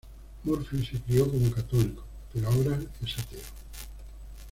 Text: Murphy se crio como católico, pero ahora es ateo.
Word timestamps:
Murphy 0.45 0.83
se 0.83 0.99
crio 0.99 1.29
como 1.29 1.51
católico, 1.51 2.03
pero 2.33 2.47
ahora 2.47 2.75
es 3.05 3.19
ateo. 3.19 3.41